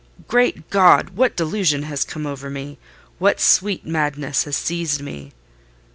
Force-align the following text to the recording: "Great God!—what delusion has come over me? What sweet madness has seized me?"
"Great 0.27 0.67
God!—what 0.71 1.37
delusion 1.37 1.83
has 1.83 2.03
come 2.03 2.25
over 2.25 2.49
me? 2.49 2.79
What 3.19 3.39
sweet 3.39 3.85
madness 3.85 4.45
has 4.45 4.55
seized 4.55 4.99
me?" 5.03 5.31